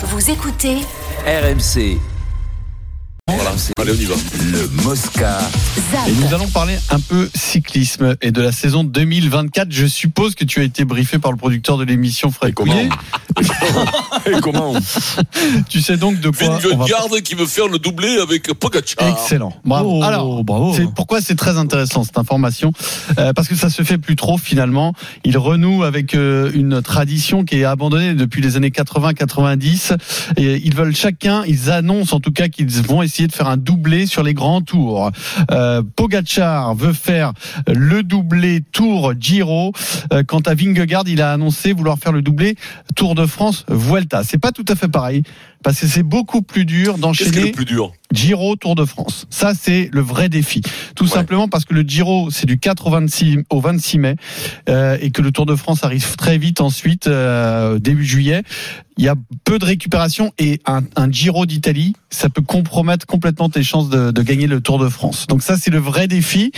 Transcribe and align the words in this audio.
Vous 0.00 0.30
écoutez 0.30 0.76
RMC. 1.26 1.98
Allez, 3.80 3.92
on 3.92 3.94
y 3.94 4.04
va. 4.04 4.14
Le 4.52 4.68
Mosca. 4.84 5.38
Et 6.06 6.12
nous 6.12 6.34
allons 6.34 6.48
parler 6.48 6.76
un 6.90 7.00
peu 7.00 7.30
cyclisme 7.34 8.14
et 8.20 8.30
de 8.30 8.42
la 8.42 8.52
saison 8.52 8.84
2024. 8.84 9.68
Je 9.70 9.86
suppose 9.86 10.34
que 10.34 10.44
tu 10.44 10.60
as 10.60 10.64
été 10.64 10.84
briefé 10.84 11.18
par 11.18 11.30
le 11.32 11.38
producteur 11.38 11.78
de 11.78 11.84
l'émission 11.84 12.30
Fred 12.30 12.52
comment 12.52 12.72
Couillet. 12.74 12.88
Et 14.26 14.40
comment 14.42 14.74
Tu 15.70 15.80
sais 15.80 15.96
donc 15.96 16.20
de 16.20 16.28
quoi 16.28 16.58
on 16.72 16.76
va 16.76 16.84
garde 16.86 17.20
qui 17.22 17.34
veut 17.34 17.46
faire 17.46 17.68
le 17.68 17.78
doublé 17.78 18.18
avec 18.20 18.52
Pogacar. 18.52 19.08
Excellent. 19.08 19.54
Bravo. 19.64 20.00
Oh, 20.00 20.02
Alors, 20.02 20.44
bravo. 20.44 20.74
c'est 20.74 20.92
pourquoi 20.94 21.20
c'est 21.22 21.36
très 21.36 21.56
intéressant 21.56 22.04
cette 22.04 22.18
information 22.18 22.72
Euh, 23.18 23.32
parce 23.32 23.48
que 23.48 23.54
ça 23.54 23.70
se 23.70 23.82
fait 23.82 23.98
plus 23.98 24.16
trop 24.16 24.36
finalement. 24.36 24.92
Il 25.24 25.38
renoue 25.38 25.84
avec 25.84 26.14
euh, 26.14 26.50
une 26.54 26.82
tradition 26.82 27.44
qui 27.44 27.60
est 27.60 27.64
abandonnée 27.64 28.14
depuis 28.14 28.42
les 28.42 28.56
années 28.56 28.70
80-90 28.70 29.96
et 30.36 30.60
ils 30.64 30.74
veulent 30.74 30.94
chacun, 30.94 31.44
ils 31.46 31.70
annoncent 31.70 32.14
en 32.14 32.20
tout 32.20 32.32
cas 32.32 32.48
qu'ils 32.48 32.68
vont 32.82 33.02
essayer 33.02 33.26
de 33.26 33.32
faire 33.38 33.48
un 33.48 33.56
doublé 33.56 34.06
sur 34.06 34.24
les 34.24 34.34
grands 34.34 34.62
tours. 34.62 35.12
Euh, 35.52 35.82
veut 36.76 36.92
faire 36.92 37.32
le 37.68 38.02
doublé 38.02 38.62
Tour 38.72 39.14
Giro. 39.18 39.72
Euh, 40.12 40.24
quant 40.24 40.40
à 40.40 40.54
Vingegaard, 40.54 41.04
il 41.06 41.22
a 41.22 41.32
annoncé 41.32 41.72
vouloir 41.72 41.98
faire 41.98 42.12
le 42.12 42.22
doublé 42.22 42.56
Tour 42.96 43.14
de 43.14 43.26
France 43.26 43.64
Vuelta. 43.68 44.24
C'est 44.24 44.38
pas 44.38 44.50
tout 44.50 44.64
à 44.68 44.74
fait 44.74 44.88
pareil 44.88 45.22
parce 45.62 45.80
que 45.80 45.86
c'est 45.86 46.02
beaucoup 46.02 46.42
plus 46.42 46.64
dur 46.64 46.98
d'enchaîner 46.98 47.46
le 47.46 47.52
plus 47.52 47.64
dur 47.64 47.92
Giro 48.12 48.56
Tour 48.56 48.74
de 48.74 48.86
France. 48.86 49.26
Ça, 49.28 49.52
c'est 49.60 49.90
le 49.92 50.00
vrai 50.00 50.28
défi. 50.30 50.62
Tout 50.96 51.04
Ouais. 51.04 51.10
simplement 51.10 51.46
parce 51.46 51.66
que 51.66 51.74
le 51.74 51.82
Giro, 51.82 52.30
c'est 52.30 52.46
du 52.46 52.58
4 52.58 52.86
au 52.86 52.90
26, 52.90 53.38
au 53.50 53.60
26 53.60 53.98
mai 53.98 54.16
euh, 54.70 54.96
et 55.02 55.10
que 55.10 55.20
le 55.20 55.30
Tour 55.30 55.44
de 55.44 55.54
France 55.54 55.84
arrive 55.84 56.16
très 56.16 56.38
vite 56.38 56.62
ensuite, 56.62 57.06
euh, 57.06 57.78
début 57.78 58.04
juillet. 58.06 58.44
Il 58.96 59.04
y 59.04 59.08
a 59.08 59.14
peu 59.44 59.58
de 59.58 59.64
récupération 59.64 60.32
et 60.38 60.60
un, 60.66 60.80
un 60.96 61.10
Giro 61.12 61.44
d'Italie, 61.46 61.92
ça 62.10 62.28
peut 62.30 62.40
compromettre 62.42 63.06
complètement 63.06 63.48
tes 63.50 63.62
chances 63.62 63.90
de, 63.90 64.10
de 64.10 64.22
gagner 64.22 64.46
le 64.46 64.60
Tour 64.60 64.78
de 64.78 64.88
France. 64.88 65.26
Donc 65.28 65.42
ça, 65.42 65.56
c'est 65.58 65.70
le 65.70 65.78
vrai 65.78 66.08
défi. 66.08 66.50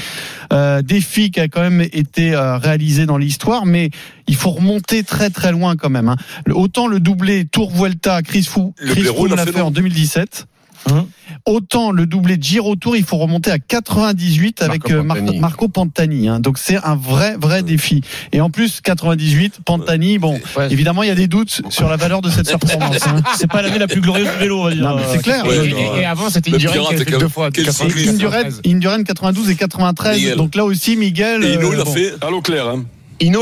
Euh, 0.52 0.82
défi 0.82 1.30
qui 1.32 1.40
a 1.40 1.48
quand 1.48 1.60
même 1.60 1.82
été 1.92 2.32
euh, 2.34 2.56
réalisé 2.58 3.06
dans 3.06 3.18
l'histoire, 3.18 3.66
mais 3.66 3.90
il 4.28 4.36
faut 4.36 4.50
remonter 4.50 5.02
très 5.02 5.30
très 5.30 5.50
loin 5.52 5.74
quand 5.76 5.90
même. 5.90 6.08
hein. 6.08 6.16
Autant 6.50 6.86
le 6.86 7.00
doublé 7.00 7.44
Tour 7.44 7.70
Vuelta, 7.72 8.22
Chris 8.22 8.44
Fou, 8.44 8.72
Le 8.90 9.02
Chris 9.02 9.04
Froome 9.04 9.28
l'a 9.30 9.44
l'a 9.44 9.46
fait, 9.46 9.60
en 9.60 9.70
2017. 9.70 10.46
Hein 10.90 11.06
Autant 11.44 11.90
le 11.92 12.06
doublé 12.06 12.38
Giro 12.40 12.74
Tour, 12.74 12.96
il 12.96 13.04
faut 13.04 13.18
remonter 13.18 13.50
à 13.50 13.58
98 13.58 14.62
avec 14.62 14.88
Marco 14.88 14.92
euh, 14.94 15.02
Mar- 15.02 15.16
Pantani. 15.18 15.38
Marco 15.38 15.68
Pantani. 15.68 16.28
hein. 16.28 16.40
Donc 16.40 16.56
c'est 16.56 16.76
un 16.82 16.96
vrai 16.96 17.36
vrai 17.38 17.62
défi. 17.62 18.00
Et 18.32 18.40
en 18.40 18.48
plus 18.48 18.80
98, 18.80 19.58
Pantani, 19.66 20.16
bon, 20.18 20.40
Ouais. 20.56 20.72
évidemment 20.72 21.02
il 21.02 21.08
y 21.08 21.12
a 21.12 21.14
des 21.14 21.26
doutes 21.26 21.60
sur 21.68 21.88
la 21.88 21.96
valeur 21.96 22.22
de 22.22 22.30
cette 22.30 22.46
performance. 22.58 23.06
hein. 23.06 23.20
C'est 23.36 23.46
pas 23.50 23.60
l'année 23.60 23.78
la 23.78 23.88
plus 23.88 24.00
glorieuse 24.00 24.28
du 24.30 24.38
vélo, 24.38 24.60
on 24.60 24.64
va 24.64 24.70
dire. 24.74 24.82
Non, 24.82 24.96
mais 24.96 25.02
c'est 25.12 25.22
clair. 25.22 25.44
Ouais, 25.46 25.66
Et, 25.66 25.70
non, 25.70 25.96
et- 25.96 26.00
et 26.00 26.04
avant, 26.06 26.30
c'était 26.30 26.54
Indurain 26.54 26.94
qui 26.96 27.04
fait 27.04 27.18
deux 27.18 27.28
fois. 27.28 27.50
quel 27.50 27.66
90, 27.66 27.90
cycliste. 27.92 28.14
Indurain, 28.14 28.42
93. 28.44 28.72
Indurain 28.74 29.02
92 29.04 29.50
et 29.50 29.56
93. 29.56 30.16
Miguel. 30.16 30.36
Donc 30.36 30.54
là 30.54 30.64
aussi 30.64 30.96
Miguel. 30.96 31.44
Et 31.44 31.54
Hino, 31.54 31.70
euh, 31.70 31.74
il 31.74 31.80
a 31.80 31.84
bon. 31.84 31.92
fait. 31.92 32.14
Allô, 32.22 32.40
Claire. 32.40 32.68
Hein. 32.68 32.84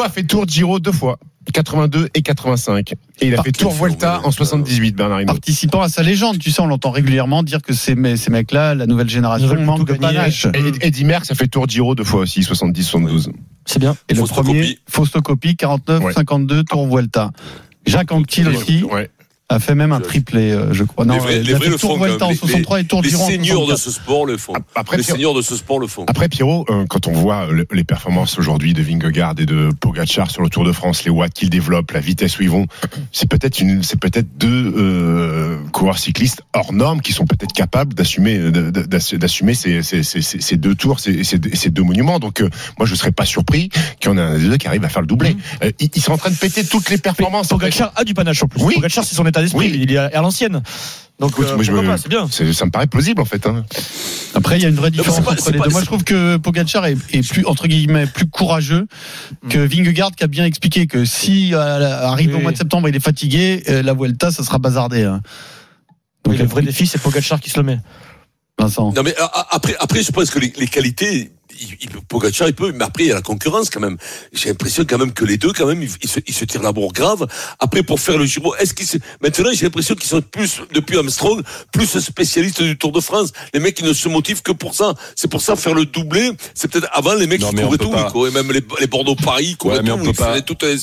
A 0.05 0.09
fait 0.09 0.25
Tour 0.25 0.45
Giro 0.49 0.81
deux 0.81 0.91
fois, 0.93 1.19
82 1.53 2.09
et 2.15 2.23
85. 2.23 2.93
Et 3.21 3.27
il 3.29 3.33
a 3.33 3.37
Par 3.37 3.45
fait 3.45 3.53
Tour 3.53 3.73
Vuelta 3.73 4.21
en 4.25 4.31
78, 4.31 4.95
Bernard 4.95 5.21
Hinault. 5.23 5.33
participant 5.33 5.81
à 5.83 5.89
sa 5.89 6.03
légende, 6.03 6.39
tu 6.39 6.51
sais, 6.51 6.61
on 6.61 6.67
l'entend 6.67 6.91
régulièrement 6.91 7.43
dire 7.43 7.63
que 7.63 7.73
ces, 7.73 7.95
me- 7.95 8.17
ces 8.17 8.31
mecs-là, 8.31 8.75
la 8.75 8.87
nouvelle 8.87 9.09
génération, 9.09 9.61
manque 9.61 9.87
de 9.87 9.95
panache. 9.95 10.47
Et 10.55 10.87
Eddie 10.87 11.05
Merckx 11.05 11.31
a 11.31 11.35
fait 11.35 11.49
Tour 11.49 11.69
Giro 11.69 11.95
deux 11.95 12.05
fois 12.05 12.21
aussi, 12.21 12.41
70-72. 12.41 13.31
C'est 13.67 13.79
bien. 13.79 13.97
Et 14.09 14.15
le 14.15 14.21
Fausse 14.21 14.31
premier, 14.31 14.61
copie. 14.61 14.79
Faustocopie, 14.89 15.57
49, 15.57 16.03
Ouais. 16.05 16.13
52, 16.13 16.65
Tour 16.65 16.87
Vuelta. 16.89 17.31
Jacques 17.87 18.13
Anquetil 18.13 18.49
aussi 18.49 18.83
Ouais. 18.85 19.11
A 19.51 19.59
fait 19.61 19.75
même 19.75 19.93
un 19.93 20.01
triplé, 20.01 20.51
euh, 20.53 20.75
je 20.75 20.85
crois. 20.85 21.07
Non, 21.07 21.15
les 21.15 21.21
vrais, 21.21 21.39
les 21.43 21.55
vrais 21.55 21.69
le 21.71 21.79
font. 21.79 21.95
en 21.95 21.99
même. 21.99 22.19
63 22.19 22.81
et 22.81 22.85
Tour 22.85 23.01
Les, 23.03 23.09
seigneurs 23.11 23.67
de 23.67 23.75
64. 23.77 23.79
ce 23.79 23.91
sport 23.91 24.27
le 24.27 24.37
font. 24.37 24.53
Après, 24.75 24.97
Les 24.99 25.03
Pierrot, 25.03 25.17
seigneurs 25.17 25.35
de 25.35 25.43
ce 25.43 25.57
sport 25.57 25.79
le 25.79 25.87
font. 25.87 26.05
après 26.07 26.29
Pierrot, 26.29 26.67
euh, 26.69 26.85
quand 26.87 27.07
on 27.07 27.13
voit 27.13 27.47
le- 27.51 27.67
les 27.73 27.85
performances 27.85 28.39
aujourd'hui 28.39 28.75
de 28.75 28.83
Vingegaard 28.83 29.35
et 29.39 29.47
de 29.47 29.71
Pogacar 29.81 30.31
sur 30.31 30.43
le 30.43 30.51
Tour 30.51 30.65
de 30.65 30.73
France, 30.73 31.05
les 31.05 31.11
watts 31.11 31.33
qu'ils 31.33 31.49
développent, 31.51 31.93
la 31.93 32.01
vitesse 32.01 32.39
où 32.39 32.43
ils 32.43 32.51
vont, 32.51 32.67
c'est 33.11 33.29
peut-être 33.29 33.61
une, 33.61 33.83
c'est 33.83 33.99
peut-être 33.99 34.27
deux 34.37 34.75
euh, 34.77 35.59
coureurs 35.73 35.99
cyclistes 35.99 36.43
hors 36.53 36.73
normes 36.75 37.01
qui 37.01 37.13
sont 37.13 37.25
peut-être 37.27 37.53
capables 37.55 37.95
d'assumer, 37.95 38.39
d'assumer 38.51 39.55
ces, 39.55 39.83
ces, 39.83 40.03
ces, 40.03 40.21
ces- 40.23 40.41
ces 40.41 40.57
deux 40.57 40.75
tours, 40.75 41.01
ces, 41.01 41.25
ces, 41.25 41.39
ces 41.55 41.71
deux 41.71 41.83
monuments. 41.83 42.19
Donc, 42.19 42.41
euh, 42.43 42.51
moi, 42.79 42.87
je 42.87 42.95
serais 42.95 43.13
pas 43.13 43.25
surpris 43.25 43.71
qu'il 44.01 44.11
y 44.11 44.15
en 44.15 44.19
ait 44.19 44.21
un 44.21 44.39
des 44.39 44.49
deux 44.49 44.57
qui 44.57 44.67
arrive 44.67 44.85
à 44.85 44.89
faire 44.89 45.01
le 45.03 45.07
doublé. 45.07 45.37
Euh, 45.65 45.71
ils, 45.81 45.89
ils 45.95 46.03
sont 46.03 46.13
en 46.13 46.19
train 46.19 46.31
de 46.31 46.37
péter 46.37 46.65
toutes 46.65 46.91
les 46.91 46.99
performances. 46.99 47.49
Pogacar 47.49 47.93
a 47.97 48.05
du 48.05 48.15
panache 48.15 48.43
en 48.43 48.47
plus. 48.49 48.63
Oui. 48.63 48.75
Pogacar, 48.75 49.05
c'est 49.05 49.15
son 49.15 49.27
état 49.27 49.38
d'esprit. 49.43 49.71
Oui. 49.73 49.81
Il 49.83 49.93
est 49.93 49.99
à 49.99 50.21
l'ancienne. 50.21 50.63
Donc, 51.21 51.31
Écoute, 51.33 51.47
euh, 51.49 51.55
moi, 51.57 51.65
je 51.65 51.73
pourquoi 51.73 51.83
me- 51.83 51.93
pas, 51.93 51.99
c'est 51.99 52.09
bien. 52.09 52.29
Ça 52.53 52.65
me 52.65 52.71
paraît 52.71 52.87
plausible 52.87 53.21
en 53.21 53.25
fait. 53.25 53.45
Hein. 53.47 53.65
Après, 54.35 54.57
il 54.57 54.63
y 54.63 54.67
a 54.67 54.69
une 54.69 54.77
vraie 54.77 54.93
différence 54.93 55.19
pas- 55.25 55.33
entre 55.33 55.51
les 55.51 55.59
pas- 55.59 55.65
deux. 55.65 55.71
Moi, 55.73 55.81
je 55.81 55.87
trouve 55.87 56.05
que 56.05 56.37
Pogacar 56.37 56.87
est, 56.87 56.97
est 57.13 57.29
plus, 57.29 57.45
entre 57.45 57.67
guillemets, 57.67 58.07
plus 58.07 58.27
courageux 58.29 58.87
que 59.49 59.59
Vingegaard 59.59 60.13
qui 60.13 60.23
a 60.23 60.29
bien 60.29 60.45
expliqué 60.45 60.87
que 60.87 61.05
si 61.05 61.55
euh, 61.55 62.07
arrive 62.07 62.37
au 62.37 62.39
mois 62.39 62.53
de 62.53 62.57
septembre, 62.57 62.89
il 62.89 62.95
est 62.95 63.01
fatigué, 63.01 63.65
euh, 63.69 63.83
la 63.83 63.95
Vuelta, 63.95 64.31
ça 64.31 64.45
sera 64.45 64.59
bazardé. 64.59 65.03
hein. 65.03 65.21
Oui, 66.27 66.37
Donc, 66.37 66.39
le 66.39 66.47
vrai 66.47 66.63
défi, 66.63 66.87
c'est 66.87 67.03
Pogacar 67.03 67.41
qui 67.41 67.51
se 67.51 67.57
le 67.59 67.65
met. 67.65 67.79
Vincent. 68.61 68.93
Non 68.93 69.03
mais 69.05 69.15
après, 69.51 69.77
après 69.79 70.03
je 70.03 70.11
pense 70.11 70.31
que 70.31 70.39
les, 70.41 70.53
les 70.59 70.67
qualités, 70.67 71.31
il, 71.61 71.77
il, 71.81 71.89
peut- 71.91 72.01
Pogacar 72.09 72.49
il 72.49 72.55
peut, 72.55 72.73
mais 72.75 72.85
après 72.85 73.05
il 73.05 73.09
y 73.09 73.13
a 73.13 73.15
la 73.15 73.23
concurrence 73.23 73.71
quand 73.71 73.81
même. 73.81 73.97
J'ai 74.33 74.49
l'impression 74.49 74.85
quand 74.89 74.99
même 74.99 75.13
que 75.13 75.25
les 75.25 75.37
deux 75.37 75.53
quand 75.53 75.67
même 75.67 75.83
ils, 75.83 75.91
ils 76.03 76.09
se, 76.09 76.21
ils 76.27 76.35
se 76.35 76.45
tirent 76.45 76.63
la 76.63 76.73
bourre 76.73 76.93
grave. 76.93 77.27
Après 77.59 77.83
pour 77.83 78.01
faire 78.01 78.19
le 78.19 78.25
Giro, 78.25 78.55
est-ce 78.57 78.75
qu'ils 78.75 78.87
se... 78.87 78.99
maintenant 79.23 79.51
j'ai 79.53 79.65
l'impression 79.67 79.95
qu'ils 79.95 80.09
sont 80.09 80.23
plus 80.23 80.61
depuis 80.75 80.97
Armstrong 80.97 81.43
plus 81.73 81.99
spécialistes 82.01 82.63
du 82.63 82.77
Tour 82.79 82.93
de 82.93 83.01
France. 83.01 83.33
Les 83.55 83.61
mecs 83.61 83.79
ils 83.81 83.87
ne 83.87 83.93
se 83.93 84.09
motivent 84.09 84.43
que 84.43 84.53
pour 84.53 84.75
ça. 84.75 84.95
C'est 85.17 85.31
pour 85.31 85.41
ça 85.43 85.57
faire 85.57 85.75
le 85.75 85.85
doublé. 85.85 86.31
C'est 86.55 86.71
peut-être 86.71 86.89
avant 86.93 87.15
les 87.15 87.27
mecs 87.27 87.41
Non, 87.41 87.49
on 87.49 87.63
couraient 87.63 87.79
tout, 87.79 87.91
pas. 87.91 88.07
ils 88.09 88.13
couraient 88.13 88.31
même 88.31 88.51
les, 88.53 88.63
les 88.81 88.87
Bordeaux 88.87 89.15
Paris, 89.17 89.49
ils 89.51 89.57
couraient 89.57 89.77
Ouais, 89.79 89.83
mais 89.83 89.91
on 89.91 89.99
tout, 89.99 90.05
peut 90.05 90.11
ils 90.11 90.17
pas. 90.17 90.31
faisaient 90.33 90.43
tout 90.43 90.59
un- 90.63 90.77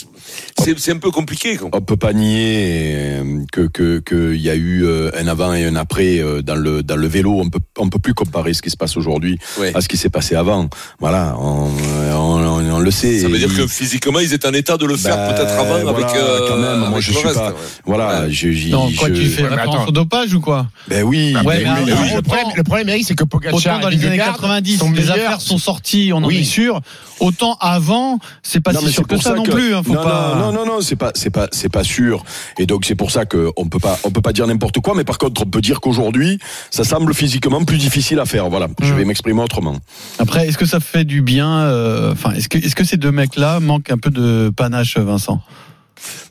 C'est 0.63 0.77
c'est 0.79 0.91
un 0.91 0.97
peu 0.97 1.11
compliqué. 1.11 1.57
Quoi. 1.57 1.69
on 1.73 1.81
peut 1.81 1.97
pas 1.97 2.13
nier 2.13 2.95
euh, 2.95 3.43
que 3.51 3.67
que 3.67 3.99
qu'il 3.99 4.41
y 4.41 4.49
a 4.49 4.55
eu 4.55 4.85
euh, 4.85 5.11
un 5.17 5.27
avant 5.27 5.53
et 5.53 5.65
un 5.65 5.75
après 5.75 6.19
euh, 6.19 6.41
dans 6.41 6.55
le 6.55 6.83
dans 6.83 6.95
le 6.95 7.07
vélo. 7.07 7.39
On 7.39 7.49
peut 7.49 7.59
on 7.77 7.89
peut 7.89 7.99
plus 7.99 8.13
comparer 8.13 8.53
ce 8.53 8.61
qui 8.61 8.69
se 8.69 8.77
passe 8.77 8.97
aujourd'hui 8.97 9.37
Ouais. 9.59 9.71
à 9.75 9.81
ce 9.81 9.87
qui 9.87 9.97
s'est 9.97 10.09
passé 10.09 10.35
avant. 10.35 10.64
Voilà, 10.99 11.35
on, 11.39 11.69
on, 11.69 12.15
on- 12.15 12.73
on 12.75 12.79
le 12.79 12.91
sait. 12.91 13.19
Ça 13.19 13.27
veut 13.27 13.37
dire 13.37 13.53
que 13.55 13.67
physiquement 13.67 14.19
ils 14.19 14.33
étaient 14.33 14.47
en 14.47 14.53
état 14.53 14.77
de 14.77 14.85
le 14.85 14.97
faire 14.97 15.15
Bah, 15.15 15.33
peut-être 15.33 15.53
avant 15.53 15.79
voilà, 15.79 15.89
avec. 16.07 16.15
euh, 16.17 16.47
quand 16.49 16.57
même, 16.57 16.79
moi, 16.79 16.87
avec 16.89 17.01
je 17.01 17.11
suis 17.13 17.25
reste, 17.25 17.39
pas- 17.39 17.49
ouais. 17.49 17.55
Voilà, 17.85 18.21
Ouais. 18.21 18.31
je, 18.31 18.69
Non, 18.69 18.89
quoi, 18.97 19.09
je- 19.09 19.13
tu 19.13 19.25
fais 19.29 19.43
Ouais, 19.43 19.49
référence 19.49 19.87
au 19.87 19.91
dopage 19.91 20.33
ou 20.33 20.41
quoi? 20.41 20.67
Ben 20.87 21.03
oui. 21.03 21.33
Ben 21.33 21.41
mais 21.45 21.63
oui, 21.93 22.11
le, 22.15 22.21
problème, 22.21 22.47
le 22.55 22.63
problème, 22.63 22.89
Eric, 22.89 23.05
c'est 23.07 23.15
que 23.15 23.23
Pogacar 23.23 23.55
Autant 23.57 23.79
dans 23.79 23.89
les 23.89 23.97
années 24.05 24.17
Vingegaard 24.17 24.33
90, 24.35 24.77
sont 24.77 24.91
les 24.91 25.09
affaires 25.11 25.41
sont 25.41 25.57
sorties, 25.57 26.11
on 26.13 26.17
en 26.17 26.27
Oui. 26.27 26.39
est 26.39 26.43
sûr. 26.43 26.81
Autant 27.21 27.55
avant, 27.61 28.19
c'est 28.43 28.59
pas 28.59 28.73
Non, 28.73 28.81
si 28.81 28.91
sûr 28.91 29.07
que 29.07 29.17
ça, 29.17 29.33
non 29.33 29.43
plus. 29.43 29.73
Hein, 29.73 29.81
faut 29.85 29.93
non, 29.93 30.03
pas... 30.03 30.35
non, 30.37 30.51
non, 30.51 30.65
non, 30.65 30.81
c'est 30.81 30.97
pas, 30.97 31.11
c'est 31.15 31.29
pas, 31.29 31.47
c'est 31.51 31.69
pas 31.69 31.83
sûr. 31.85 32.23
Et 32.59 32.65
donc 32.65 32.83
c'est 32.85 32.95
pour 32.95 33.09
ça 33.11 33.25
que 33.25 33.51
on 33.55 33.67
peut 33.67 33.79
pas, 33.79 33.97
on 34.03 34.11
peut 34.11 34.21
pas 34.21 34.33
dire 34.33 34.45
n'importe 34.47 34.79
quoi. 34.81 34.93
Mais 34.95 35.05
par 35.05 35.17
contre, 35.17 35.43
on 35.43 35.45
peut 35.49 35.61
dire 35.61 35.79
qu'aujourd'hui, 35.79 36.39
ça 36.71 36.83
semble 36.83 37.13
physiquement 37.13 37.63
plus 37.63 37.77
difficile 37.77 38.19
à 38.19 38.25
faire. 38.25 38.49
Voilà, 38.49 38.67
je 38.81 38.93
Mm. 38.93 38.97
vais 38.97 39.05
m'exprimer 39.05 39.41
autrement. 39.41 39.77
Après, 40.19 40.47
est-ce 40.55 40.59
que 40.61 40.69
ça 40.69 40.79
fait 40.79 41.03
du 41.03 41.21
bien 41.21 41.63
euh, 41.63 42.15
est-ce 42.33 42.75
que 42.75 42.85
ces 42.85 42.95
deux 42.95 43.11
mecs-là 43.11 43.59
manquent 43.59 43.91
un 43.91 43.97
peu 43.97 44.09
de 44.09 44.49
panache, 44.55 44.97
Vincent? 44.97 45.43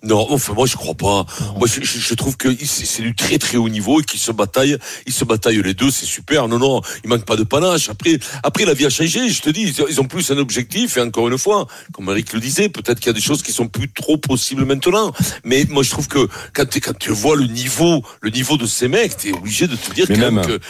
Non, 0.03 0.27
enfin 0.31 0.53
moi 0.53 0.67
je 0.67 0.77
crois 0.77 0.95
pas. 0.95 1.27
Moi 1.57 1.67
je, 1.67 1.81
je- 1.83 1.99
je 1.99 2.15
trouve 2.15 2.37
que 2.37 2.49
c'est 2.65 3.03
du 3.03 3.15
très 3.15 3.39
très 3.39 3.57
haut 3.57 3.69
niveau 3.69 4.01
et 4.01 4.05
qu'ils 4.05 4.21
se 4.21 4.33
bataillent, 4.33 4.79
ils 5.07 5.13
se 5.13 5.25
bataillent 5.25 5.63
les 5.63 5.75
deux, 5.75 5.91
c'est 5.91 6.07
super. 6.07 6.49
Non 6.49 6.59
non, 6.59 6.81
il 7.03 7.09
manque 7.11 7.25
pas 7.25 7.37
de 7.37 7.45
panache. 7.45 7.89
Après 7.89 8.19
après 8.43 8.65
la 8.65 8.75
vie 8.75 8.87
a 8.87 8.91
changé, 8.91 9.29
je 9.31 9.41
te 9.43 9.51
dis, 9.51 9.75
ils- 9.89 10.01
ont 10.01 10.05
plus 10.05 10.31
un 10.31 10.39
objectif 10.39 10.97
et 10.97 11.01
encore 11.01 11.29
une 11.29 11.39
fois, 11.39 11.67
comme 11.93 12.09
Eric 12.11 12.33
le 12.33 12.41
disait, 12.41 12.69
peut-être 12.69 12.99
qu'il 13.01 13.07
y 13.07 13.11
a 13.11 13.15
des 13.15 13.21
choses 13.21 13.43
qui 13.43 13.53
sont 13.53 13.69
plus 13.69 13.91
trop 13.91 14.19
possibles 14.19 14.65
maintenant. 14.65 15.13
Mais 15.45 15.65
moi 15.71 15.83
je 15.83 15.91
trouve 15.91 16.09
que 16.09 16.29
quand, 16.53 16.67
t'es- 16.69 16.81
quand 16.81 16.99
tu 16.99 17.11
vois 17.11 17.37
le 17.37 17.47
niveau, 17.47 18.03
le 18.21 18.31
niveau 18.31 18.57
de 18.57 18.67
ces 18.67 18.89
mecs, 18.89 19.17
t'es 19.17 19.33
obligé 19.33 19.67
de 19.67 19.77
te 19.77 19.93
dire 19.93 20.07
quand 20.09 20.15
même 20.31 20.43
que, 20.47 20.61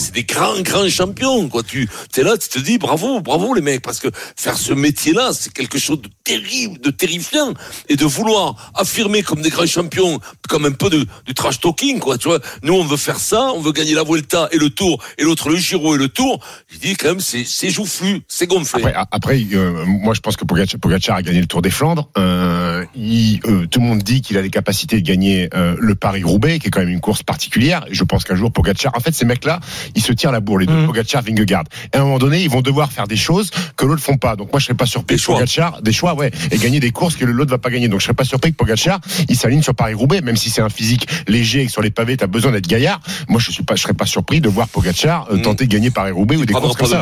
c'est 0.00 0.12
des 0.12 0.24
grands 0.24 0.60
grands 0.60 0.88
champions. 0.88 1.48
Quoi, 1.48 1.62
tu 1.62 1.88
es 2.16 2.22
là, 2.22 2.36
tu 2.36 2.48
te 2.48 2.58
dis 2.58 2.78
bravo, 2.78 3.20
bravo 3.20 3.54
les 3.54 3.62
mecs, 3.62 3.82
parce 3.82 3.98
que 4.00 4.08
faire 4.36 4.56
ce 4.58 4.72
métier-là, 4.72 5.30
c'est 5.32 5.52
quelque 5.52 5.78
chose 5.78 6.00
de 6.02 6.08
terrible, 6.24 6.78
de 6.80 6.90
terrifiant, 6.90 7.52
et 7.88 7.96
de 7.96 8.04
vouloir 8.04 8.27
affirmer 8.74 9.22
comme 9.22 9.40
des 9.42 9.50
grands 9.50 9.66
champions, 9.66 10.18
comme 10.48 10.64
un 10.66 10.72
peu 10.72 10.90
de, 10.90 11.06
du 11.26 11.34
trash 11.34 11.60
talking, 11.60 11.98
quoi. 11.98 12.18
Tu 12.18 12.28
vois, 12.28 12.38
nous 12.62 12.74
on 12.74 12.84
veut 12.84 12.96
faire 12.96 13.18
ça, 13.18 13.52
on 13.54 13.60
veut 13.60 13.72
gagner 13.72 13.94
la 13.94 14.02
Vuelta 14.04 14.48
et 14.52 14.58
le 14.58 14.70
Tour, 14.70 15.02
et 15.18 15.24
l'autre 15.24 15.48
le 15.48 15.56
Giro 15.56 15.94
et 15.94 15.98
le 15.98 16.08
Tour. 16.08 16.40
Je 16.68 16.78
dis 16.78 16.96
quand 16.96 17.08
même, 17.08 17.20
c'est 17.20 17.44
c'est 17.44 17.70
joufflu, 17.70 18.22
c'est 18.28 18.46
gonflé. 18.46 18.82
Après, 19.10 19.40
euh, 19.52 19.84
moi 19.86 20.14
je 20.14 20.20
pense 20.20 20.36
que 20.36 20.44
Pogacar, 20.44 20.78
Pogacar 20.80 21.16
a 21.16 21.22
gagné 21.22 21.40
le 21.40 21.46
Tour 21.46 21.62
des 21.62 21.70
Flandres. 21.70 22.08
Euh, 22.18 22.84
il, 22.94 23.40
euh, 23.46 23.66
tout 23.66 23.80
le 23.80 23.86
monde 23.86 24.02
dit 24.02 24.20
qu'il 24.22 24.36
a 24.38 24.42
les 24.42 24.50
capacités 24.50 25.00
de 25.00 25.06
gagner 25.06 25.48
euh, 25.54 25.76
le 25.78 25.94
Paris-Roubaix, 25.94 26.58
qui 26.58 26.68
est 26.68 26.70
quand 26.70 26.80
même 26.80 26.88
une 26.88 27.00
course 27.00 27.22
particulière. 27.22 27.84
Et 27.90 27.94
je 27.94 28.04
pense 28.04 28.24
qu'un 28.24 28.34
jour 28.36 28.52
Pogacar, 28.52 28.92
en 28.96 29.00
fait, 29.00 29.14
ces 29.14 29.24
mecs-là, 29.24 29.60
ils 29.94 30.02
se 30.02 30.12
tirent 30.12 30.32
la 30.32 30.40
bourre, 30.40 30.58
les 30.58 30.66
deux, 30.66 30.72
Mhm. 30.74 30.86
Pogacar, 30.86 31.22
Vingegaard. 31.22 31.64
Et 31.92 31.96
à 31.96 32.00
un 32.00 32.04
moment 32.04 32.18
donné, 32.18 32.42
ils 32.42 32.50
vont 32.50 32.60
devoir 32.62 32.92
faire 32.92 33.06
des 33.08 33.16
choses 33.16 33.50
que 33.76 33.84
l'autre 33.86 34.02
font 34.02 34.16
pas. 34.16 34.36
Donc 34.36 34.52
moi, 34.52 34.60
je 34.60 34.66
serais 34.66 34.76
pas 34.76 34.86
surpris 34.86 35.16
Des 35.16 35.20
choix. 35.22 35.34
Pogacar, 35.36 35.82
des 35.82 35.92
choix, 35.92 36.14
ouais, 36.14 36.30
et 36.50 36.58
gagner 36.58 36.80
des 36.80 36.90
courses 36.90 37.16
que 37.16 37.24
l'autre 37.24 37.50
va 37.50 37.58
pas 37.58 37.70
gagner. 37.70 37.88
Donc 37.88 38.00
je 38.00 38.04
serais 38.04 38.14
pas 38.18 38.24
surpris 38.24 38.50
que 38.50 38.56
Pogacar, 38.56 39.00
il 39.28 39.36
s'aligne 39.36 39.62
sur 39.62 39.74
Paris-Roubaix, 39.74 40.20
même 40.20 40.36
si 40.36 40.50
c'est 40.50 40.60
un 40.60 40.68
physique 40.68 41.06
léger 41.28 41.62
et 41.62 41.66
que 41.66 41.72
sur 41.72 41.82
les 41.82 41.90
pavés, 41.90 42.16
t'as 42.16 42.26
besoin 42.26 42.50
d'être 42.52 42.66
gaillard. 42.66 43.00
Moi, 43.28 43.40
je 43.40 43.50
suis 43.52 43.62
pas, 43.62 43.76
je 43.76 43.82
serais 43.82 43.94
pas 43.94 44.06
surpris 44.06 44.40
de 44.40 44.48
voir 44.48 44.68
Pogacar 44.68 45.28
euh, 45.30 45.36
Mm. 45.38 45.42
tenter 45.42 45.66
de 45.66 45.72
gagner 45.72 45.90
Paris-Roubaix 45.90 46.36
ou 46.36 46.44
des 46.44 46.52
courses 46.52 46.76
comme 46.76 46.88
ça. 46.88 47.00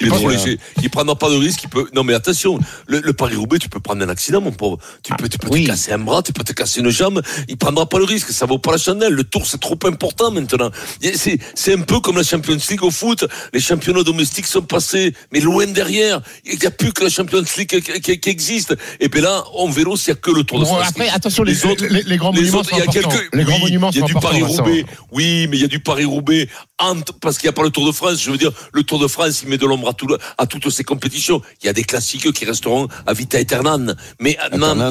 Il 0.00 0.06
est 0.06 0.10
pense 0.10 0.18
trop 0.20 0.28
que- 0.28 0.32
léger. 0.34 0.58
Il 0.82 0.90
prendra 0.90 1.14
pas 1.16 1.28
de 1.30 1.36
risque. 1.36 1.62
Il 1.64 1.68
peut. 1.68 1.88
Non, 1.94 2.04
mais 2.04 2.14
attention. 2.14 2.58
Le, 2.86 3.00
le 3.00 3.12
Paris 3.12 3.36
Roubaix, 3.36 3.58
tu 3.58 3.68
peux 3.68 3.80
prendre 3.80 4.02
un 4.04 4.08
accident, 4.08 4.40
mon 4.40 4.52
pauvre. 4.52 4.78
Tu 5.02 5.12
peux, 5.14 5.28
tu 5.28 5.38
peux 5.38 5.48
oui. 5.50 5.64
te 5.64 5.68
casser 5.70 5.92
un 5.92 5.98
bras, 5.98 6.22
tu 6.22 6.32
peux 6.32 6.44
te 6.44 6.52
casser 6.52 6.80
une 6.80 6.90
jambe. 6.90 7.22
Il 7.48 7.56
prendra 7.56 7.86
pas 7.88 7.98
le 7.98 8.04
risque. 8.04 8.30
Ça 8.30 8.46
vaut 8.46 8.58
pas 8.58 8.72
la 8.72 8.78
chandelle. 8.78 9.12
Le 9.12 9.24
Tour, 9.24 9.46
c'est 9.46 9.60
trop 9.60 9.78
important 9.84 10.30
maintenant. 10.30 10.70
C'est, 11.14 11.38
c'est 11.54 11.74
un 11.74 11.80
peu 11.82 12.00
comme 12.00 12.16
la 12.16 12.22
Champions 12.22 12.56
League 12.68 12.82
au 12.82 12.90
foot. 12.90 13.24
Les 13.52 13.60
championnats 13.60 14.02
domestiques 14.02 14.46
sont 14.46 14.62
passés, 14.62 15.14
mais 15.32 15.40
loin 15.40 15.66
derrière. 15.66 16.20
Il 16.44 16.58
n'y 16.58 16.66
a 16.66 16.70
plus 16.70 16.92
que 16.92 17.04
la 17.04 17.10
Champions 17.10 17.42
League 17.56 17.68
qui, 17.82 18.00
qui- 18.00 18.18
qui 18.20 18.28
existe. 18.30 18.74
Et 19.00 19.08
bien 19.08 19.22
là, 19.22 19.44
en 19.54 19.68
vélo, 19.68 19.96
s'il 19.96 20.12
n'y 20.12 20.18
a 20.18 20.20
que 20.20 20.30
le 20.30 20.44
Tour 20.44 20.60
de 20.60 20.64
Bon, 20.64 20.74
France. 20.76 20.88
après, 20.88 21.08
attention, 21.08 21.42
les, 21.42 21.52
Les 21.54 21.66
autres- 21.66 21.84
les, 21.86 22.02
les 22.02 22.16
grands 22.16 22.30
Les 22.32 22.40
monuments 22.40 22.58
autres, 22.60 22.70
sont 22.70 22.76
il 22.76 22.78
y 22.78 22.82
a 22.82 22.84
importants. 22.88 23.08
quelques. 23.16 23.34
Les 23.34 23.44
grands 23.44 23.56
oui, 23.56 23.62
monuments 23.64 23.90
il 23.92 23.98
sont 24.00 24.04
importants. 24.06 24.20
Paris-Roubaix. 24.28 24.84
Oui, 25.12 25.46
mais 25.50 25.56
il 25.56 25.60
y 25.60 25.64
a 25.64 25.68
du 25.68 25.80
Paris-Roubaix 25.80 26.48
entre- 26.78 27.12
parce 27.20 27.38
qu'il 27.38 27.46
n'y 27.46 27.50
a 27.50 27.52
pas 27.54 27.62
le 27.62 27.70
Tour 27.70 27.86
de 27.86 27.92
France. 27.92 28.20
Je 28.22 28.30
veux 28.30 28.38
dire, 28.38 28.52
le 28.72 28.82
Tour 28.82 28.98
de 28.98 29.06
France, 29.08 29.42
il 29.42 29.48
met 29.48 29.58
de 29.58 29.66
l'ombre 29.66 29.88
à, 29.90 29.92
tout 29.92 30.06
le- 30.06 30.18
à 30.38 30.46
toutes 30.46 30.70
ces 30.70 30.84
compétitions. 30.84 31.42
Il 31.62 31.66
y 31.66 31.68
a 31.68 31.72
des 31.72 31.84
classiques 31.84 32.32
qui 32.32 32.44
resteront 32.44 32.88
à 33.06 33.12
vita 33.12 33.38
aeternam. 33.38 33.94
Mais, 34.20 34.36
non, 34.56 34.74
non, 34.74 34.90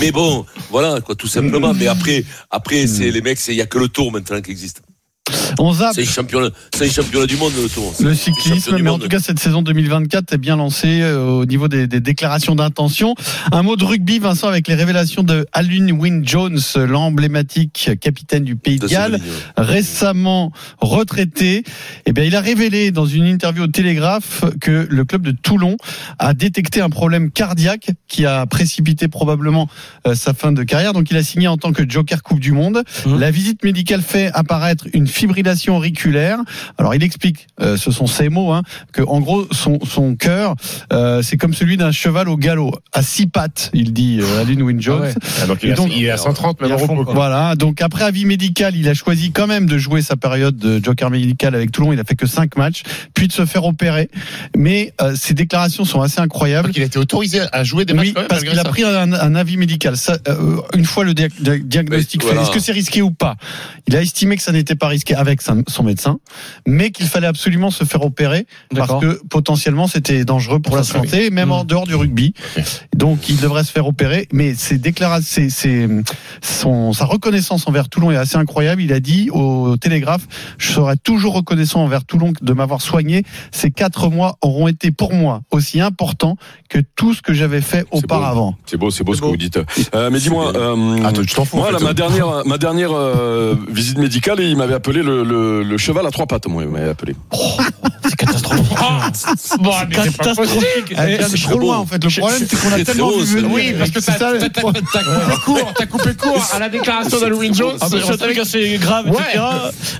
mais 0.00 0.12
bon, 0.12 0.46
voilà, 0.70 1.00
quoi, 1.00 1.14
tout 1.14 1.26
simplement. 1.28 1.74
Mais 1.74 1.86
après, 1.88 2.24
après, 2.50 2.86
c'est 2.86 3.10
les 3.10 3.20
mecs, 3.22 3.40
il 3.48 3.54
y 3.54 3.62
a 3.62 3.66
que 3.66 3.78
le 3.78 3.88
Tour 3.88 4.12
maintenant 4.12 4.40
qui 4.40 4.50
existe. 4.50 4.82
On 5.58 5.72
zappe 5.72 5.92
C'est 5.94 6.04
championnat, 6.04 6.50
championnat 6.90 7.26
du 7.26 7.36
monde, 7.36 7.52
le 7.60 7.68
Tour. 7.68 7.94
le 8.00 8.14
cyclisme, 8.14 8.78
mais 8.80 8.90
en 8.90 8.98
tout 8.98 9.08
cas 9.08 9.20
cette 9.20 9.38
saison 9.38 9.62
2024 9.62 10.32
est 10.32 10.38
bien 10.38 10.56
lancée 10.56 11.00
euh, 11.02 11.18
au 11.26 11.46
niveau 11.46 11.68
des, 11.68 11.86
des 11.86 12.00
déclarations 12.00 12.54
d'intention. 12.54 13.14
Un 13.52 13.62
mot 13.62 13.76
de 13.76 13.84
rugby, 13.84 14.18
Vincent, 14.18 14.48
avec 14.48 14.68
les 14.68 14.74
révélations 14.74 15.22
de 15.22 15.46
Alun 15.52 15.90
Wynne 15.92 16.26
Jones, 16.26 16.58
l'emblématique 16.76 17.90
capitaine 18.00 18.44
du 18.44 18.56
Pays 18.56 18.78
de 18.78 18.86
Galles, 18.86 19.20
récemment 19.56 20.52
retraité. 20.80 21.64
Eh 22.06 22.12
bien, 22.12 22.24
il 22.24 22.34
a 22.36 22.40
révélé 22.40 22.90
dans 22.90 23.06
une 23.06 23.26
interview 23.26 23.64
au 23.64 23.68
Télégraphe 23.68 24.44
que 24.60 24.86
le 24.88 25.04
club 25.04 25.22
de 25.22 25.30
Toulon 25.32 25.76
a 26.18 26.34
détecté 26.34 26.80
un 26.80 26.90
problème 26.90 27.30
cardiaque 27.30 27.90
qui 28.08 28.26
a 28.26 28.46
précipité 28.46 29.08
probablement 29.08 29.68
euh, 30.06 30.14
sa 30.14 30.34
fin 30.34 30.52
de 30.52 30.62
carrière. 30.62 30.92
Donc, 30.92 31.10
il 31.10 31.16
a 31.16 31.22
signé 31.22 31.48
en 31.48 31.56
tant 31.56 31.72
que 31.72 31.88
Joker 31.88 32.22
Coupe 32.22 32.40
du 32.40 32.52
Monde. 32.52 32.82
Mhm. 33.06 33.18
La 33.18 33.30
visite 33.30 33.64
médicale 33.64 34.02
fait 34.02 34.30
apparaître 34.32 34.86
une 34.92 35.06
fibrillation 35.36 35.76
auriculaire. 35.76 36.38
Alors, 36.78 36.94
il 36.94 37.02
explique, 37.02 37.46
euh, 37.60 37.76
ce 37.76 37.90
sont 37.90 38.06
ses 38.06 38.28
mots, 38.30 38.52
hein, 38.52 38.62
que 38.92 39.02
en 39.02 39.20
gros, 39.20 39.46
son, 39.52 39.78
son 39.84 40.16
cœur, 40.16 40.54
euh, 40.92 41.20
c'est 41.22 41.36
comme 41.36 41.52
celui 41.54 41.76
d'un 41.76 41.92
cheval 41.92 42.28
au 42.28 42.36
galop, 42.36 42.72
à 42.92 43.02
six 43.02 43.26
pattes, 43.26 43.70
il 43.74 43.92
dit 43.92 44.18
euh, 44.20 44.40
Alun 44.40 44.62
Wynne 44.62 44.80
Jones. 44.80 45.00
Ah 45.02 45.06
ouais. 45.08 45.14
Ah, 45.42 45.46
donc, 45.46 45.58
il, 45.62 45.68
est 45.68 45.72
à- 45.72 45.76
donc- 45.76 45.92
il 45.94 46.04
est 46.04 46.10
à 46.10 46.16
130 46.16 46.60
même 46.62 46.78
fond. 46.78 47.04
Voilà, 47.12 47.54
donc 47.54 47.82
après 47.82 48.04
avis 48.04 48.24
médical, 48.24 48.74
il 48.76 48.88
a 48.88 48.94
choisi 48.94 49.30
quand 49.30 49.46
même 49.46 49.66
de 49.66 49.76
jouer 49.78 50.00
sa 50.02 50.16
période 50.16 50.56
de 50.56 50.82
joker 50.82 51.10
médical 51.10 51.54
avec 51.54 51.70
Toulon. 51.70 51.92
Il 51.92 52.00
a 52.00 52.04
fait 52.04 52.16
que 52.16 52.26
cinq 52.26 52.56
matchs, 52.56 52.82
puis 53.14 53.28
de 53.28 53.32
se 53.32 53.44
faire 53.44 53.64
opérer. 53.64 54.08
Mais 54.56 54.92
euh, 55.02 55.14
ses 55.14 55.34
déclarations 55.34 55.84
sont 55.84 56.00
assez 56.00 56.20
incroyables. 56.20 56.68
Donc, 56.68 56.76
il 56.76 56.82
a 56.82 56.86
été 56.86 56.98
autorisé 56.98 57.40
à 57.52 57.62
jouer 57.64 57.84
des 57.84 57.92
matchs 57.92 58.06
Oui, 58.08 58.12
quand 58.14 58.20
même, 58.20 58.28
parce 58.28 58.42
qu'il 58.42 58.58
a 58.58 58.64
pris 58.64 58.84
un, 58.84 59.12
un 59.12 59.34
avis 59.34 59.56
médical. 59.58 59.96
Ça, 59.98 60.16
une 60.74 60.84
fois 60.84 61.04
le 61.04 61.12
dia- 61.14 61.28
dia- 61.40 61.58
diagnostic 61.58 62.22
Oui, 62.24 62.30
fait, 62.30 62.40
est-ce 62.40 62.50
que 62.50 62.60
c'est 62.60 62.72
risqué 62.72 63.02
ou 63.02 63.10
pas? 63.10 63.36
Il 63.86 63.96
a 63.96 64.00
estimé 64.00 64.36
que 64.36 64.42
ça 64.42 64.52
n'était 64.52 64.74
pas 64.74 64.88
risqué 64.88 65.14
avec 65.28 65.42
sa- 65.42 65.54
son 65.68 65.82
médecin, 65.82 66.18
mais 66.66 66.90
qu'il 66.90 67.06
fallait 67.06 67.26
absolument 67.26 67.70
se 67.70 67.84
faire 67.84 68.04
opérer 68.04 68.46
parce 68.74 69.00
que 69.00 69.20
potentiellement 69.28 69.86
c'était 69.86 70.24
dangereux 70.24 70.60
pour 70.60 70.76
la 70.76 70.82
Ça, 70.82 70.94
santé, 70.94 71.30
même 71.30 71.52
en 71.52 71.64
dehors 71.64 71.86
du 71.86 71.94
rugby. 71.94 72.34
Donc 72.94 73.28
il 73.28 73.38
devrait 73.40 73.64
se 73.64 73.72
faire 73.72 73.86
opérer. 73.86 74.28
Mais 74.32 74.54
ses 74.54 74.78
déclarations, 74.78 75.26
ses- 75.28 75.50
ses- 75.50 75.88
son, 76.42 76.92
sa 76.92 77.04
reconnaissance 77.04 77.66
envers 77.66 77.88
Toulon 77.88 78.10
est 78.10 78.16
assez 78.16 78.36
incroyable. 78.36 78.82
Il 78.82 78.92
a 78.92 79.00
dit 79.00 79.30
au 79.32 79.76
Télégraphe 79.76 80.26
Je 80.58 80.72
serai 80.72 80.96
toujours 80.96 81.34
reconnaissant 81.34 81.82
envers 81.82 82.04
Toulon 82.04 82.32
de 82.40 82.52
m'avoir 82.52 82.80
soigné. 82.80 83.24
Ces 83.50 83.70
quatre 83.70 84.08
mois 84.08 84.36
auront 84.42 84.68
été 84.68 84.90
pour 84.90 85.12
moi 85.12 85.42
aussi 85.50 85.80
importants 85.80 86.36
que 86.68 86.78
tout 86.96 87.14
ce 87.14 87.22
que 87.22 87.32
j'avais 87.34 87.60
fait 87.60 87.84
auparavant. 87.90 88.56
C'est 88.66 88.76
beau, 88.76 88.90
c'est 88.90 89.04
beau 89.04 89.14
ce 89.14 89.20
que 89.20 89.26
vous 89.26 89.36
dites. 89.36 89.58
Euh, 89.94 90.10
mais 90.10 90.18
dis-moi, 90.18 90.52
euh, 90.56 90.98
Ah, 91.04 91.12
toi, 91.12 91.24
tu 91.24 91.34
t'en 91.34 91.44
fous. 91.44 91.56
moi, 91.58 91.68
en 91.68 91.70
là, 91.72 91.78
fait. 91.78 91.84
ma 91.84 91.94
dernière, 91.94 92.42
ma 92.44 92.58
dernière 92.58 92.90
euh, 92.92 93.54
visite 93.68 93.98
médicale, 93.98 94.40
il 94.40 94.56
m'avait 94.56 94.74
appelé 94.74 95.02
le, 95.02 95.15
le, 95.24 95.76
cheval 95.78 96.06
à 96.06 96.10
trois 96.10 96.26
pattes. 96.26 96.44
Il 96.46 96.68
m'avait 96.68 96.90
appelé. 96.90 97.14
Catastrophique. 98.16 98.45
Bon, 99.58 99.72
mais 99.88 99.96
c'est 100.02 100.16
pas 100.16 100.24
catastrophique. 100.24 100.94
Elle 100.96 101.10
Eh, 101.10 101.16
vient 101.18 101.28
c'est 101.28 101.42
trop 101.42 101.58
loin 101.58 101.78
en 101.78 101.86
fait. 101.86 102.02
Le 102.02 102.10
problème 102.10 102.46
c'est 102.48 102.58
qu'on 102.60 102.72
a 102.72 102.84
tellement 102.84 103.10
vu 103.18 103.24
venir. 103.24 103.50
Oui, 103.50 103.74
parce 103.78 103.90
que 103.90 104.00
t'as 104.00 104.60
coupé 104.60 104.80
court, 105.44 105.74
t'as 105.76 105.86
coupé 105.86 106.14
court 106.14 106.48
à 106.52 106.58
la 106.58 106.68
déclaration 106.68 107.20
de 107.20 107.26
Louis 107.26 107.50
Jones. 107.52 107.76
Ah, 107.80 107.86
je 107.92 108.16
savais 108.16 108.34
que 108.34 108.44
c'est 108.44 108.76
grave, 108.78 109.08
etc. 109.08 109.44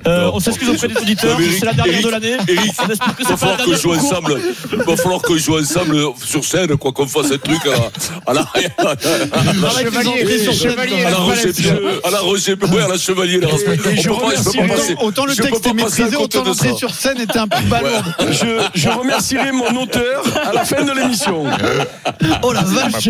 Euh, 0.07 0.31
on 0.33 0.41
s'excuse 0.41 0.69
auprès 0.71 0.89
des 0.89 0.97
auditeurs. 0.97 1.39
C'est 1.59 1.67
la 1.67 1.73
dernière 1.73 2.03
de 2.03 2.09
l'année. 2.09 2.37
On 2.39 2.91
espère 2.91 3.17
que 3.17 3.23
Il 3.23 3.27
c'est 3.27 3.35
va 3.35 3.37
pas 3.37 3.57
la 3.57 3.65
dernière 3.67 3.91
ensemble. 3.91 4.41
Il 4.73 4.79
va 4.79 4.97
falloir 4.97 5.23
qu'on 5.23 5.37
joue 5.39 5.59
ensemble 5.59 5.97
sur 6.25 6.45
scène, 6.45 6.77
quoi, 6.77 6.93
qu'on 6.93 7.07
fasse 7.07 7.33
un 7.33 7.39
truc 7.39 7.61
à 8.27 8.33
la, 8.33 8.41
à 8.43 8.57
la, 8.57 9.73
Chevalier, 10.53 11.05
quand 11.05 11.11
à 11.11 11.11
la 11.11 11.17
à 12.05 12.11
la 12.11 12.21
Roger, 12.21 12.55
ouais, 12.55 12.83
à 12.83 12.89
la 12.89 12.99
Chevalier. 12.99 13.41
remercie 13.45 14.95
Autant, 15.01 15.27
le 15.27 15.35
texte 15.35 15.67
est 15.67 15.73
maîtrisé, 15.73 16.17
autant 16.17 16.45
l'entrée 16.45 16.75
sur 16.75 16.95
scène 16.95 17.21
était 17.21 17.39
un 17.39 17.49
peu 17.49 17.61
balourde. 17.69 18.15
Je, 18.31 18.61
je 18.75 18.89
mon 19.53 19.75
auteur 19.83 20.23
à 20.49 20.53
la 20.53 20.65
fin 20.65 20.83
de 20.85 20.93
l'émission. 20.93 21.45
Oh 22.43 22.53
la 22.53 22.63
vache 22.63 23.09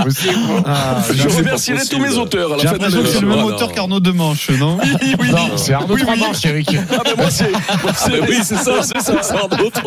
Ah, 0.67 0.97
Je 1.09 1.15
c'est 1.15 1.29
pas 1.29 1.37
remercierai 1.37 1.87
tous 1.87 1.99
mes 1.99 2.15
auteurs 2.17 2.53
à 2.53 2.56
la 2.56 2.62
J'ai 2.62 2.69
fin 2.69 2.75
de 2.77 2.83
l'impression 2.83 3.03
que 3.03 3.09
c'est 3.09 3.21
le 3.21 3.27
même 3.29 3.44
auteur 3.44 3.73
qu'Arnaud 3.73 4.00
Demanche, 4.00 4.50
non 4.50 4.79
Oui, 4.83 5.15
oui. 5.21 5.31
Non, 5.31 5.56
c'est 5.56 5.73
Arnaud 5.75 5.94
Oui, 5.94 6.03
oui. 6.06 6.15
Trois 6.17 6.29
Manches, 6.29 6.44
Eric. 6.44 6.77
Ah 6.91 6.97
ben 7.05 7.12
moi 7.17 7.31
c'est 7.31 7.50
moi, 7.50 7.61
Ah, 7.87 7.93
c'est- 7.94 8.21
oui, 8.21 8.38
c'est 8.43 8.56
ça, 8.56 8.73
c'est 8.83 9.00
ça, 9.00 9.15
c'est 9.23 9.35
un 9.35 9.65
autre. 9.65 9.81